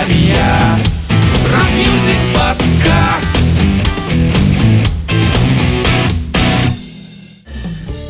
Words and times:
Авиа 0.00 0.78
Rock 1.52 1.72
Music 1.76 2.16
Podcast 2.32 3.36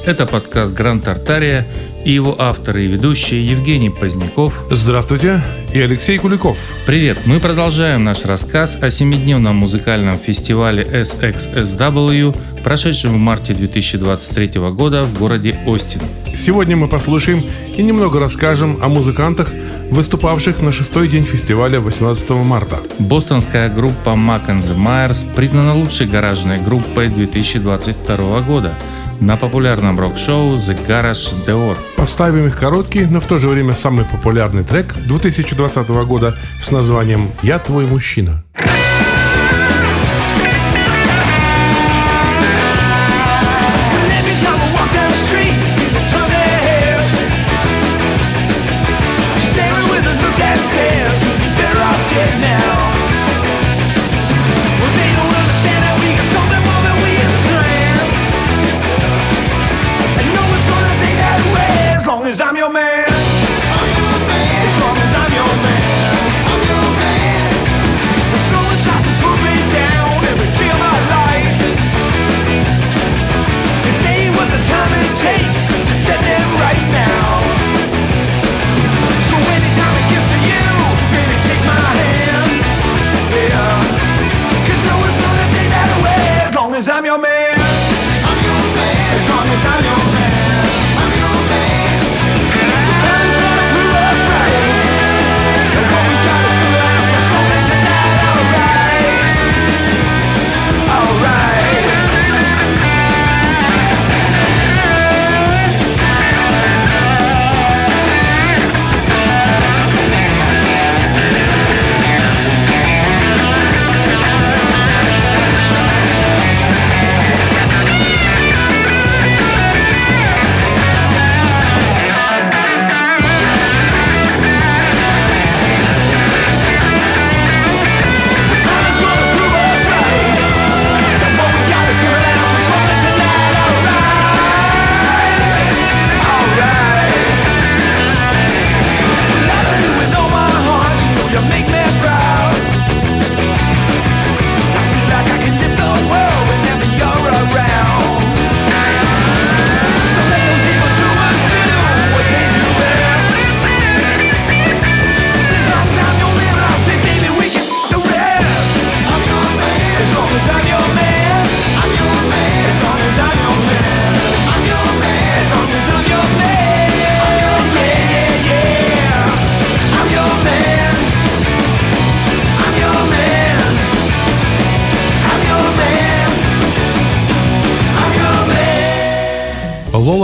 Это 0.04 0.24
подкаст 0.24 0.72
Гранд 0.72 1.04
Тартария 1.04 1.66
и 2.04 2.12
его 2.12 2.36
авторы 2.38 2.84
и 2.84 2.86
ведущие 2.86 3.44
Евгений 3.44 3.90
Поздняков. 3.90 4.54
Здравствуйте 4.70 5.42
и 5.72 5.80
Алексей 5.80 6.18
Куликов. 6.18 6.58
Привет! 6.84 7.18
Мы 7.26 7.38
продолжаем 7.38 8.02
наш 8.02 8.24
рассказ 8.24 8.76
о 8.80 8.90
семидневном 8.90 9.56
музыкальном 9.56 10.18
фестивале 10.18 10.82
SXSW, 10.82 12.36
прошедшем 12.64 13.12
в 13.12 13.18
марте 13.18 13.54
2023 13.54 14.60
года 14.72 15.04
в 15.04 15.18
городе 15.18 15.56
Остин. 15.66 16.00
Сегодня 16.34 16.76
мы 16.76 16.88
послушаем 16.88 17.44
и 17.76 17.82
немного 17.82 18.18
расскажем 18.18 18.78
о 18.82 18.88
музыкантах, 18.88 19.50
выступавших 19.90 20.60
на 20.60 20.72
шестой 20.72 21.08
день 21.08 21.24
фестиваля 21.24 21.80
18 21.80 22.30
марта. 22.30 22.80
Бостонская 22.98 23.68
группа 23.68 24.10
Mac 24.10 24.48
and 24.48 24.60
the 24.60 24.76
Myers 24.76 25.24
признана 25.34 25.74
лучшей 25.74 26.06
гаражной 26.06 26.58
группой 26.58 27.08
2022 27.08 28.40
года– 28.40 28.74
на 29.20 29.36
популярном 29.36 29.98
рок-шоу 29.98 30.56
The 30.56 30.76
Garage 30.86 31.46
Door. 31.46 31.76
Поставим 31.96 32.46
их 32.46 32.58
короткий, 32.58 33.06
но 33.06 33.20
в 33.20 33.26
то 33.26 33.38
же 33.38 33.48
время 33.48 33.74
самый 33.74 34.04
популярный 34.04 34.64
трек 34.64 34.94
2020 34.94 35.88
года 35.88 36.34
с 36.62 36.70
названием 36.70 37.30
«Я 37.42 37.58
твой 37.58 37.86
мужчина». 37.86 38.44
Мужчина. 38.54 38.89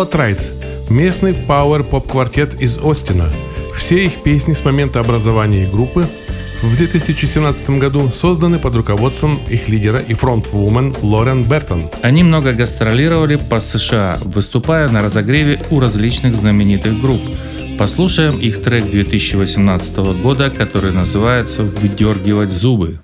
Трайт– 0.06 0.40
местный 0.88 1.34
пауэр-поп-квартет 1.34 2.60
из 2.60 2.78
Остина. 2.78 3.30
Все 3.76 4.06
их 4.06 4.22
песни 4.22 4.52
с 4.52 4.64
момента 4.64 5.00
образования 5.00 5.68
группы 5.70 6.06
в 6.62 6.76
2017 6.76 7.70
году 7.70 8.08
созданы 8.10 8.58
под 8.58 8.76
руководством 8.76 9.40
их 9.48 9.68
лидера 9.68 9.98
и 9.98 10.14
фронтвумен 10.14 10.94
Лорен 11.02 11.42
Бертон. 11.42 11.90
Они 12.02 12.22
много 12.22 12.52
гастролировали 12.52 13.36
по 13.36 13.60
США, 13.60 14.18
выступая 14.22 14.88
на 14.88 15.02
разогреве 15.02 15.60
у 15.70 15.80
различных 15.80 16.34
знаменитых 16.34 17.00
групп. 17.00 17.22
Послушаем 17.78 18.38
их 18.38 18.62
трек 18.62 18.90
2018 18.90 19.96
года, 20.22 20.50
который 20.50 20.92
называется 20.92 21.62
«Выдергивать 21.62 22.50
зубы». 22.50 23.00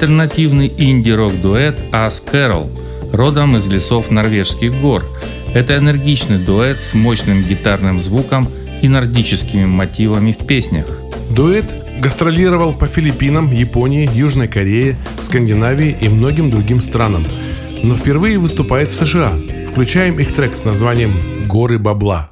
Альтернативный 0.00 0.72
инди-рок-дуэт 0.78 1.78
As 1.92 2.22
Carol, 2.24 2.70
родом 3.12 3.58
из 3.58 3.68
лесов 3.68 4.10
норвежских 4.10 4.74
гор. 4.80 5.04
Это 5.52 5.76
энергичный 5.76 6.38
дуэт 6.38 6.80
с 6.80 6.94
мощным 6.94 7.42
гитарным 7.42 8.00
звуком 8.00 8.48
и 8.80 8.88
нордическими 8.88 9.66
мотивами 9.66 10.32
в 10.32 10.46
песнях. 10.46 10.86
Дуэт 11.28 11.66
гастролировал 11.98 12.72
по 12.72 12.86
Филиппинам, 12.86 13.52
Японии, 13.52 14.08
Южной 14.14 14.48
Корее, 14.48 14.96
Скандинавии 15.20 15.94
и 16.00 16.08
многим 16.08 16.48
другим 16.48 16.80
странам, 16.80 17.26
но 17.82 17.94
впервые 17.94 18.38
выступает 18.38 18.90
в 18.90 18.94
США. 18.94 19.34
Включаем 19.70 20.18
их 20.18 20.34
трек 20.34 20.54
с 20.54 20.64
названием 20.64 21.12
«Горы 21.46 21.78
бабла». 21.78 22.30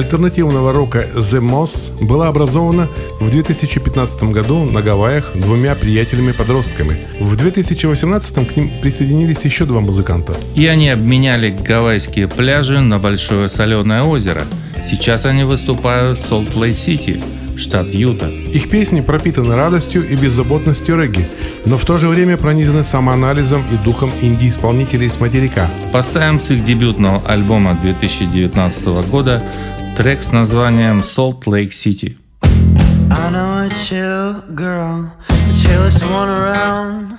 Альтернативного 0.00 0.72
рока 0.72 1.04
The 1.14 1.40
Moss 1.40 1.92
была 2.04 2.28
образована 2.28 2.88
в 3.20 3.30
2015 3.30 4.24
году 4.24 4.64
на 4.64 4.80
Гавайях 4.80 5.32
двумя 5.34 5.74
приятелями-подростками. 5.74 6.96
В 7.20 7.36
2018 7.36 8.48
к 8.48 8.56
ним 8.56 8.70
присоединились 8.80 9.44
еще 9.44 9.66
два 9.66 9.80
музыканта. 9.80 10.34
И 10.54 10.66
они 10.66 10.88
обменяли 10.88 11.50
гавайские 11.50 12.28
пляжи 12.28 12.80
на 12.80 12.98
Большое 12.98 13.48
Соленое 13.50 14.02
озеро. 14.02 14.44
Сейчас 14.88 15.26
они 15.26 15.44
выступают 15.44 16.18
в 16.18 16.26
Солт-Лейк-Сити, 16.26 17.22
штат 17.58 17.88
Юта. 17.88 18.28
Их 18.28 18.70
песни 18.70 19.02
пропитаны 19.02 19.54
радостью 19.54 20.08
и 20.08 20.16
беззаботностью 20.16 20.98
регги, 20.98 21.28
но 21.66 21.76
в 21.76 21.84
то 21.84 21.98
же 21.98 22.08
время 22.08 22.38
пронизаны 22.38 22.84
самоанализом 22.84 23.62
и 23.70 23.84
духом 23.84 24.10
инди-исполнителей 24.22 25.10
с 25.10 25.20
материка. 25.20 25.70
Поставим 25.92 26.40
с 26.40 26.50
их 26.50 26.64
дебютного 26.64 27.22
альбома 27.26 27.78
2019 27.82 28.86
года 29.10 29.42
трек 29.99 30.21
с 30.21 30.31
названием 30.31 31.01
Salt 31.01 31.45
Lake 31.45 31.71
City. 31.71 32.17
I 33.11 33.29
know 33.31 33.65
a 33.65 33.69
chill 33.69 34.41
girl, 34.53 35.11
the 35.27 35.53
chillest 35.53 36.03
one 36.03 36.29
around. 36.29 37.17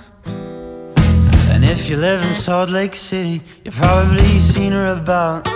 And 1.49 1.65
if 1.65 1.89
you 1.89 1.97
live 1.97 2.21
in 2.23 2.33
Salt 2.35 2.69
Lake 2.69 2.95
City, 2.95 3.41
you've 3.65 3.75
probably 3.75 4.39
seen 4.39 4.71
her 4.71 4.93
about. 4.93 5.47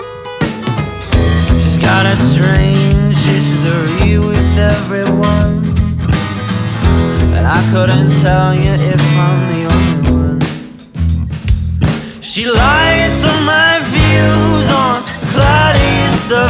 She's 1.62 1.78
got 1.78 2.06
a 2.08 2.18
strange 2.18 3.16
history 3.18 4.18
with 4.18 4.58
everyone. 4.58 5.74
And 7.36 7.46
I 7.46 7.62
couldn't 7.72 8.10
tell 8.22 8.56
you 8.56 8.74
if 8.94 9.02
I'm 9.16 9.54
the 9.54 9.62
only 9.74 10.12
one. 10.12 10.40
She 12.22 12.46
likes 12.46 13.24
on 13.24 13.44
my 13.46 13.80
views 13.94 14.72
on 14.72 15.04
the 15.04 15.28
cloudiest 15.34 16.32
of 16.32 16.50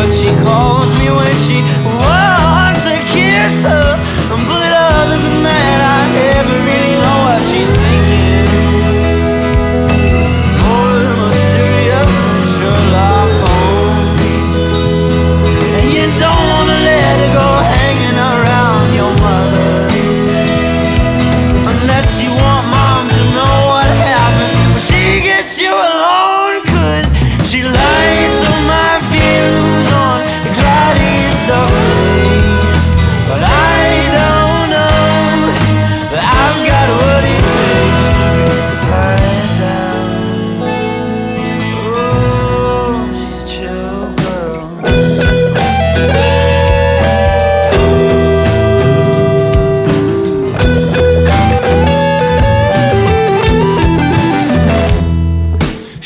What 0.00 0.14
she 0.14 0.28
calls 0.42 0.98
me 0.98 1.10
when 1.10 1.30
she 1.44 1.99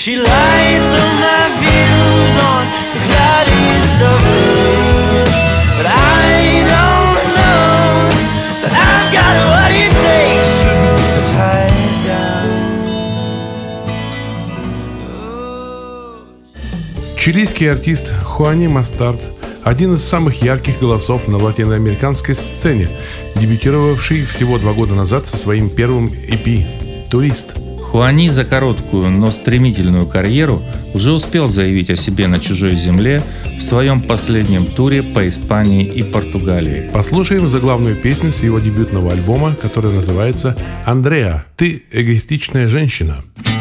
She 0.04 0.16
lights 0.16 0.92
all 1.00 1.14
my 1.16 1.48
views 1.60 2.34
on 2.52 2.64
the 2.92 3.00
cloudiest 3.08 3.98
of 4.10 4.18
blue. 4.20 5.24
But 5.78 5.86
I 5.88 6.60
don't 6.72 7.24
know 7.38 7.72
that 8.60 8.72
I've 8.84 9.08
got 9.16 9.34
what 9.48 9.70
it 9.72 9.92
takes 10.04 10.52
to 10.60 10.72
tie 11.32 11.72
down. 12.04 12.52
Чилийский 17.16 17.72
артист 17.72 18.12
Хуани 18.24 18.68
Мастарт, 18.68 19.22
один 19.64 19.94
из 19.94 20.04
самых 20.04 20.42
ярких 20.42 20.80
голосов 20.80 21.28
на 21.28 21.38
латиноамериканской 21.38 22.34
сцене, 22.34 22.88
дебютировавший 23.36 24.26
всего 24.26 24.58
два 24.58 24.74
года 24.74 24.94
назад 24.94 25.26
со 25.26 25.38
своим 25.38 25.70
первым 25.70 26.08
EP 26.08 27.08
«Турист». 27.10 27.63
Хуани 27.94 28.28
за 28.28 28.44
короткую, 28.44 29.08
но 29.08 29.30
стремительную 29.30 30.04
карьеру 30.04 30.60
уже 30.94 31.12
успел 31.12 31.46
заявить 31.46 31.90
о 31.90 31.94
себе 31.94 32.26
на 32.26 32.40
чужой 32.40 32.74
земле 32.74 33.22
в 33.56 33.62
своем 33.62 34.02
последнем 34.02 34.66
туре 34.66 35.04
по 35.04 35.28
Испании 35.28 35.84
и 35.84 36.02
Португалии. 36.02 36.90
Послушаем 36.92 37.48
заглавную 37.48 37.94
песню 37.94 38.32
с 38.32 38.42
его 38.42 38.58
дебютного 38.58 39.12
альбома, 39.12 39.54
который 39.54 39.92
называется 39.92 40.56
«Андреа, 40.84 41.44
ты 41.54 41.84
эгоистичная 41.92 42.66
женщина». 42.66 43.22
Женщина. 43.34 43.53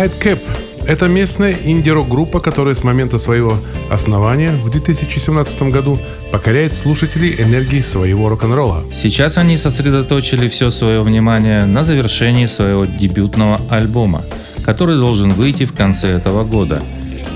Nightcap– 0.00 0.38
это 0.86 1.08
местная 1.08 1.54
инди-рок-группа, 1.62 2.40
которая 2.40 2.74
с 2.74 2.82
момента 2.82 3.18
своего 3.18 3.58
основания 3.90 4.50
в 4.50 4.70
2017 4.70 5.62
году 5.64 5.98
покоряет 6.32 6.72
слушателей 6.72 7.34
энергией 7.38 7.82
своего 7.82 8.30
рок-н-ролла. 8.30 8.82
Сейчас 8.94 9.36
они 9.36 9.58
сосредоточили 9.58 10.48
все 10.48 10.70
свое 10.70 11.02
внимание 11.02 11.66
на 11.66 11.84
завершении 11.84 12.46
своего 12.46 12.86
дебютного 12.86 13.60
альбома, 13.68 14.24
который 14.64 14.96
должен 14.96 15.34
выйти 15.34 15.66
в 15.66 15.74
конце 15.74 16.08
этого 16.08 16.44
года. 16.44 16.82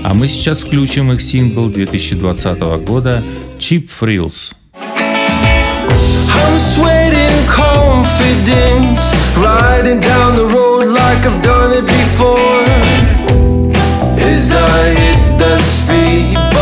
А 0.03 0.15
мы 0.15 0.27
сейчас 0.27 0.61
включим 0.61 1.11
их 1.11 1.21
сингл 1.21 1.67
2020 1.67 2.59
года 2.83 3.23
«Cheap 3.59 3.89
Frills». 3.89 4.53
I'm 6.27 6.57
sweating 6.59 7.35
confidence, 7.47 9.13
riding 9.37 9.99
down 9.99 10.35
the 10.35 10.45
road 10.45 10.87
like 10.87 11.25
I've 11.25 11.41
done 11.41 11.71
it 11.73 11.85
before. 11.85 12.63
As 14.19 14.51
I 14.51 14.93
hit 14.99 15.37
the 15.37 15.59
speed. 15.61 16.54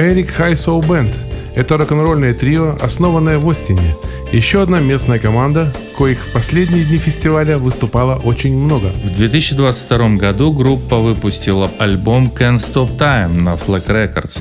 High 0.00 0.54
Soul 0.54 0.80
Band– 0.80 1.14
это 1.54 1.76
рок-н-ролльное 1.76 2.32
трио, 2.32 2.74
основанное 2.80 3.38
в 3.38 3.48
Остине. 3.50 3.94
Еще 4.32 4.62
одна 4.62 4.80
местная 4.80 5.18
команда, 5.18 5.74
коих 5.98 6.24
в 6.24 6.32
последние 6.32 6.86
дни 6.86 6.96
фестиваля 6.96 7.58
выступало 7.58 8.16
очень 8.24 8.56
много. 8.56 8.92
В 9.04 9.10
2022 9.10 10.16
году 10.16 10.52
группа 10.52 10.96
выпустила 10.96 11.70
альбом 11.78 12.32
Can't 12.34 12.56
Stop 12.56 12.96
Time 12.96 13.42
на 13.42 13.56
Flag 13.56 13.86
Records. 13.88 14.40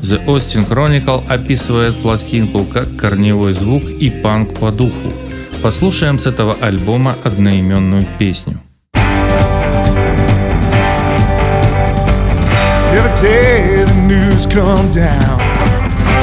The 0.00 0.24
Austin 0.24 0.66
Chronicle 0.66 1.22
описывает 1.28 1.96
пластинку 1.96 2.64
как 2.64 2.96
корневой 2.96 3.52
звук 3.52 3.84
и 3.84 4.08
панк 4.08 4.58
по 4.58 4.70
духу. 4.70 5.12
Послушаем 5.62 6.18
с 6.18 6.24
этого 6.24 6.56
альбома 6.62 7.14
одноименную 7.24 8.06
песню. 8.18 8.58
The 13.24 13.83
news 14.14 14.46
come 14.46 14.90
down. 14.90 15.38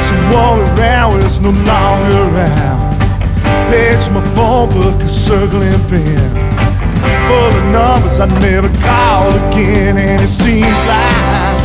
Some 0.07 0.23
war 0.31 0.55
around 0.71 1.19
is 1.23 1.39
no 1.39 1.51
longer 1.51 2.17
around. 2.29 2.79
Page 3.69 4.09
my 4.09 4.23
phone 4.35 4.69
book, 4.69 5.01
a 5.01 5.09
circling 5.09 5.83
pen. 5.89 6.31
Full 7.27 7.53
of 7.59 7.65
numbers 7.79 8.19
I 8.19 8.27
never 8.39 8.69
call 8.87 9.27
again. 9.43 9.97
And 9.97 10.21
it 10.21 10.33
seems 10.43 10.79
like 10.91 11.59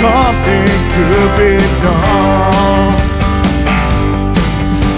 something 0.00 0.66
could 0.94 1.32
be 1.40 1.54
done. 1.84 2.94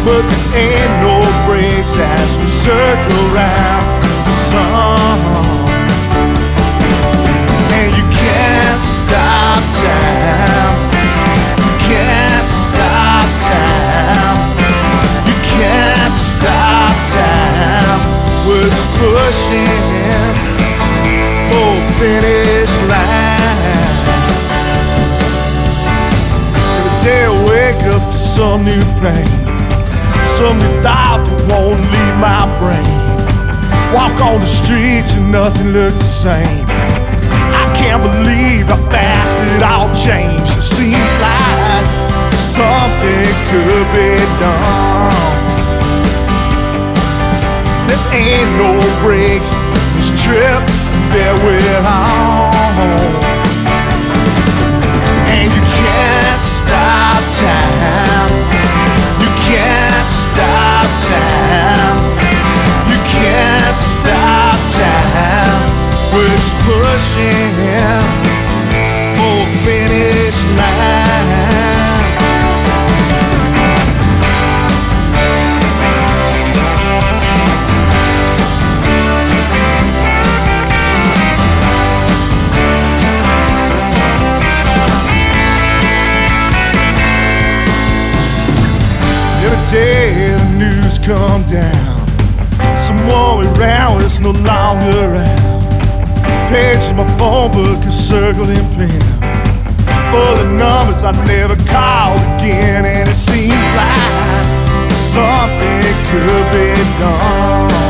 But 0.04 0.22
there 0.30 0.48
ain't 0.64 0.94
no 1.06 1.16
breaks 1.46 1.94
as 2.16 2.30
we 2.40 2.48
circle 2.66 3.20
around 3.32 3.84
the 4.26 4.34
sun. 4.50 5.53
Pushing 19.24 20.34
for 21.48 21.72
finish 21.98 22.72
line. 22.90 23.94
Every 26.76 26.94
day 27.04 27.24
I 27.24 27.34
wake 27.48 27.82
up 27.94 28.04
to 28.12 28.18
some 28.36 28.64
new 28.64 28.84
pain. 29.00 29.28
Some 30.36 30.58
new 30.58 30.74
thought 30.82 31.22
that 31.24 31.40
won't 31.48 31.80
leave 31.92 32.16
my 32.20 32.44
brain. 32.60 32.96
Walk 33.96 34.20
on 34.20 34.40
the 34.40 34.50
streets 34.60 35.12
and 35.12 35.32
nothing 35.32 35.68
look 35.72 35.94
the 35.94 36.12
same. 36.24 36.66
I 37.62 37.64
can't 37.78 38.02
believe 38.02 38.66
how 38.66 38.80
fast 38.92 39.38
it 39.40 39.62
all 39.62 39.88
changed. 40.06 40.58
It 40.58 40.66
seems 40.76 41.12
like 41.24 41.88
something 42.52 43.32
could 43.48 43.86
be 43.96 44.10
done. 44.40 45.43
There 47.86 48.04
ain't 48.12 48.50
no 48.56 48.70
breaks. 49.02 49.52
This 49.96 50.10
trip 50.22 50.62
that 51.12 51.34
we're 51.44 51.84
on. 51.86 53.33
Circling 98.34 98.66
pen. 98.74 99.00
Full 100.12 100.40
of 100.40 100.50
numbers 100.50 101.02
I 101.02 101.12
never 101.26 101.56
called 101.66 102.18
again. 102.40 102.84
And 102.84 103.08
it 103.08 103.14
seems 103.14 103.54
like 103.76 104.90
something 105.12 105.82
could 106.10 106.52
be 106.52 106.74
done. 106.98 107.83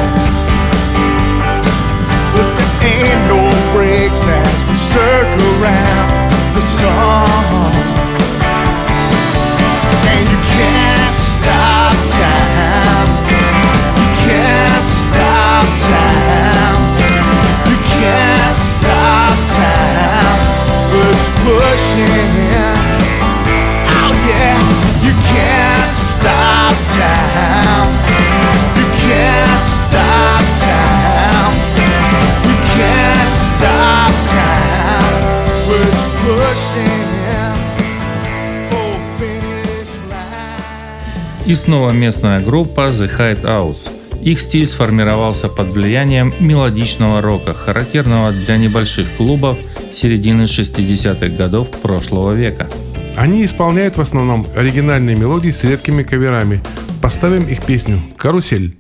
И 41.47 41.55
снова 41.55 41.91
местная 41.91 42.41
группа 42.41 42.89
The 42.89 43.11
Hideouts. 43.19 43.91
Их 44.23 44.41
стиль 44.41 44.67
сформировался 44.67 45.49
под 45.49 45.69
влиянием 45.69 46.33
мелодичного 46.41 47.21
рока, 47.21 47.53
характерного 47.53 48.31
для 48.33 48.57
небольших 48.57 49.07
клубов 49.19 49.59
середины 49.93 50.45
60-х 50.45 51.37
годов 51.37 51.69
прошлого 51.83 52.33
века. 52.33 52.69
Они 53.17 53.45
исполняют 53.45 53.99
в 53.99 54.01
основном 54.01 54.47
оригинальные 54.57 55.17
мелодии 55.17 55.51
с 55.51 55.63
редкими 55.65 56.03
каверами. 56.03 56.63
Поставим 57.03 57.47
их 57.47 57.63
песню 57.63 58.03
«Карусель». 58.17 58.79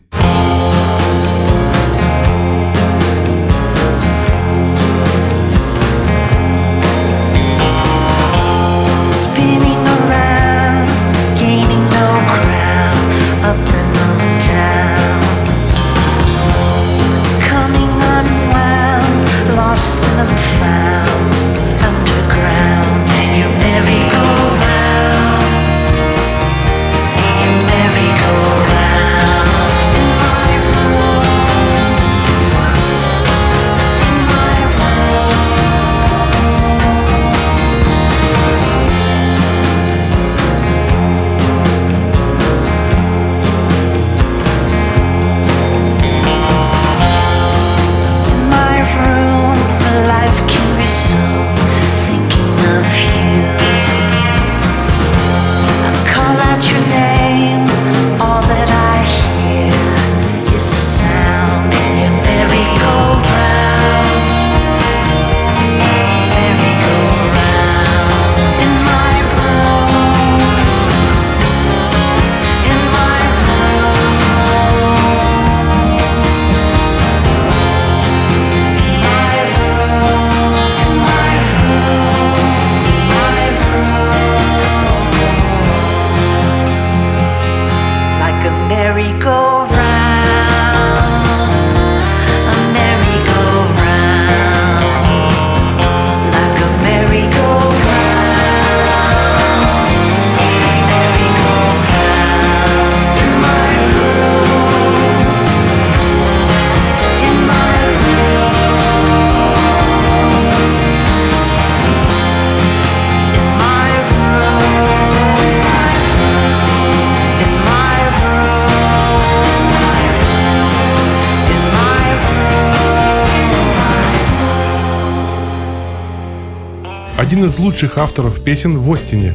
Один 127.25 127.47
из 127.47 127.59
лучших 127.59 127.97
авторов 127.97 128.45
песен 128.45 128.77
в 128.77 128.93
Остине. 128.93 129.35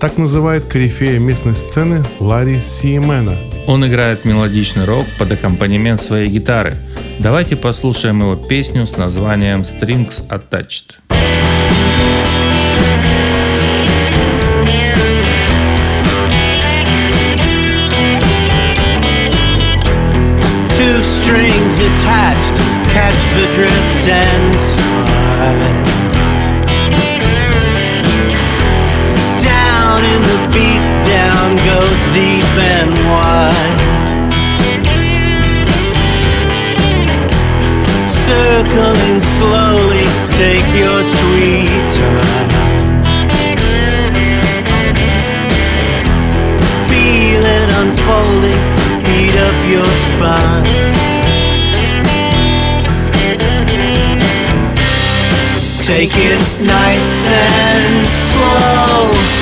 Так 0.00 0.18
называет 0.18 0.64
корифея 0.64 1.20
местной 1.20 1.54
сцены 1.54 2.04
Ларри 2.18 2.60
Сиемена. 2.60 3.36
Он 3.68 3.86
играет 3.86 4.24
мелодичный 4.24 4.84
рок 4.84 5.06
под 5.20 5.30
аккомпанемент 5.30 6.02
своей 6.02 6.28
гитары. 6.28 6.74
Давайте 7.20 7.54
послушаем 7.54 8.22
его 8.22 8.34
песню 8.34 8.88
с 8.88 8.96
названием 8.96 9.60
Strings 9.60 10.26
Attached. 10.28 10.96
Two 20.76 20.96
strings 21.02 21.78
attached, 21.78 22.54
catch 22.92 23.22
the 23.36 23.46
drift 23.54 24.08
and 24.08 24.58
slide. 24.58 26.17
The 30.18 30.38
beat 30.52 30.84
down, 31.06 31.56
deep 32.12 32.50
and 32.58 32.92
wide. 33.06 33.78
Circling 38.26 39.20
slowly, 39.20 40.06
take 40.34 40.68
your 40.74 41.04
sweet 41.04 41.84
time. 41.94 43.02
Feel 46.88 47.44
it 47.58 47.68
unfolding, 47.80 48.62
heat 49.06 49.36
up 49.36 49.58
your 49.70 49.90
spine. 50.06 50.66
Take 55.80 56.16
it 56.16 56.42
nice 56.60 57.28
and 57.28 58.06
slow. 58.06 59.37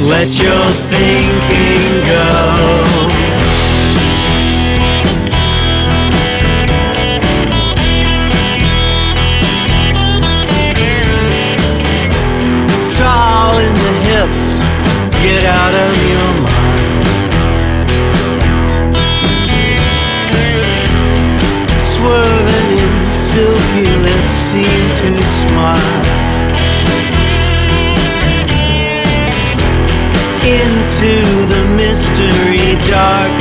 Let 0.00 0.28
your 0.38 0.68
thinking 0.90 2.06
go. 2.06 3.08
It's 12.70 13.00
all 13.00 13.58
in 13.58 13.74
the 13.74 13.92
hips. 14.06 14.60
Get 15.20 15.44
out 15.44 15.74
of 15.74 16.07
Into 31.00 31.46
the 31.46 31.64
mystery, 31.76 32.74
dark 32.84 33.37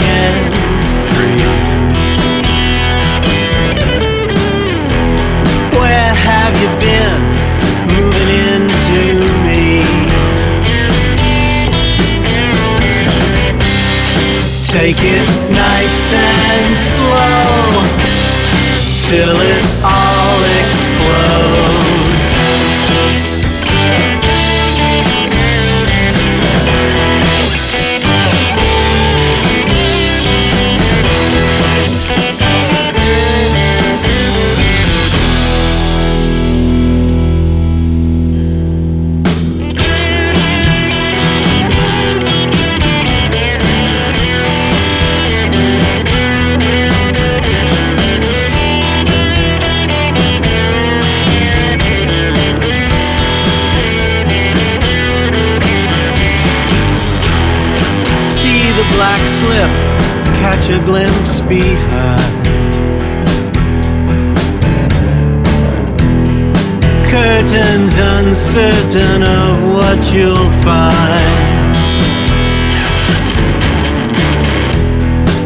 Curtains 67.37 67.99
uncertain 67.99 69.21
of 69.21 69.61
what 69.61 70.11
you'll 70.11 70.51
find. 70.65 71.75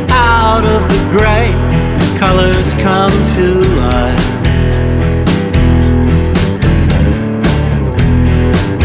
Out 0.10 0.64
of 0.64 0.88
the 0.88 1.02
gray, 1.12 1.48
colors 2.18 2.72
come 2.76 3.12
to 3.36 3.46
life. 3.76 4.28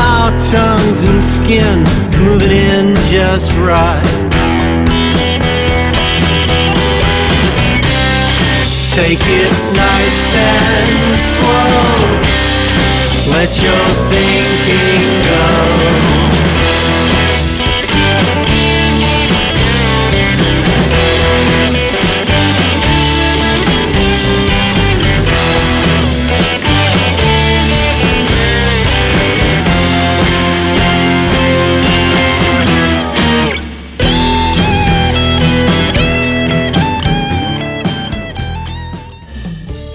Our 0.01 0.33
tongues 0.51 1.09
and 1.09 1.23
skin 1.23 1.85
moving 2.25 2.51
in 2.51 2.97
just 3.09 3.53
right. 3.53 4.03
Take 8.91 9.21
it 9.23 9.53
nice 9.77 10.35
and 10.35 11.17
slow. 11.17 12.56
Let 13.29 13.61
your 13.61 13.87
thinking 14.11 15.25
go. 15.27 16.56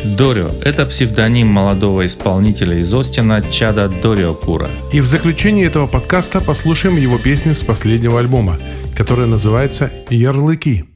Дорио– 0.04 0.50
это 0.64 0.86
псевдоним 0.86 1.48
молодого 1.48 2.06
исполнителя 2.08 2.78
из 2.80 2.92
Остина 2.94 3.44
Чада 3.52 3.88
Дорио 3.88 4.34
Кура. 4.34 4.70
И 4.92 5.00
в 5.00 5.06
заключении 5.06 5.66
этого 5.66 5.86
подкаста 5.86 6.42
послушаем 6.42 6.98
его 6.98 7.20
песню 7.20 7.54
с 7.54 7.64
последнего 7.64 8.20
альбома, 8.20 8.58
которая 8.96 9.28
называется 9.28 9.92
«Ярлыки». 10.10 10.91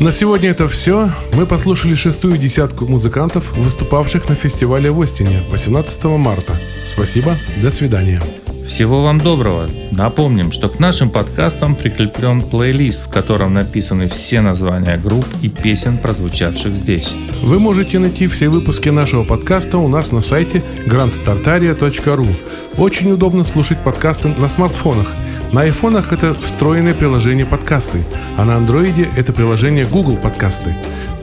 На 0.00 0.12
сегодня 0.12 0.48
это 0.48 0.66
все. 0.66 1.10
Мы 1.34 1.44
послушали 1.44 1.94
шестую 1.94 2.38
десятку 2.38 2.86
музыкантов, 2.86 3.54
выступавших 3.54 4.30
на 4.30 4.34
фестивале 4.34 4.90
в 4.90 4.98
Остине 4.98 5.42
18 5.50 6.04
марта. 6.04 6.58
Спасибо, 6.90 7.36
до 7.60 7.70
свидания. 7.70 8.22
Всего 8.66 9.02
вам 9.02 9.20
доброго. 9.20 9.68
Напомним, 9.90 10.52
что 10.52 10.70
к 10.70 10.78
нашим 10.78 11.10
подкастам 11.10 11.74
прикреплен 11.74 12.40
плейлист, 12.40 13.08
в 13.08 13.10
котором 13.10 13.52
написаны 13.52 14.08
все 14.08 14.40
названия 14.40 14.96
групп 14.96 15.26
и 15.42 15.50
песен, 15.50 15.98
прозвучавших 15.98 16.72
здесь. 16.72 17.14
Вы 17.42 17.58
можете 17.58 17.98
найти 17.98 18.26
все 18.26 18.48
выпуски 18.48 18.88
нашего 18.88 19.24
подкаста 19.24 19.76
у 19.76 19.88
нас 19.88 20.12
на 20.12 20.22
сайте 20.22 20.62
grandtartaria.ru. 20.86 22.34
Очень 22.78 23.12
удобно 23.12 23.44
слушать 23.44 23.78
подкасты 23.84 24.28
на 24.28 24.48
смартфонах. 24.48 25.14
На 25.52 25.62
айфонах 25.62 26.12
это 26.12 26.34
встроенное 26.34 26.94
приложение 26.94 27.44
подкасты, 27.44 28.04
а 28.36 28.44
на 28.44 28.56
андроиде 28.56 29.08
это 29.16 29.32
приложение 29.32 29.84
Google 29.84 30.16
подкасты. 30.16 30.72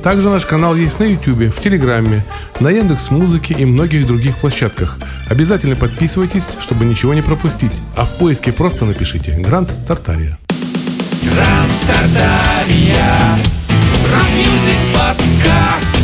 Также 0.03 0.29
наш 0.29 0.45
канал 0.45 0.75
есть 0.75 0.99
на 0.99 1.05
YouTube, 1.05 1.55
в 1.55 1.61
Телеграме, 1.61 2.25
на 2.59 2.69
Яндекс 2.69 3.09
Музыке 3.09 3.53
и 3.57 3.63
многих 3.63 4.05
других 4.05 4.37
площадках. 4.37 4.97
Обязательно 5.29 5.77
подписывайтесь, 5.77 6.45
чтобы 6.59 6.83
ничего 6.83 7.13
не 7.13 7.21
пропустить. 7.21 7.71
А 7.95 8.03
в 8.03 8.17
поиске 8.17 8.51
просто 8.51 8.83
напишите 8.83 9.31
«Гранд 9.31 9.71
Тартария». 9.87 10.37
Гранд 11.23 11.71
Тартария 11.87 13.39
Rock 14.13 14.42
music 14.42 14.77
podcast 14.93 15.97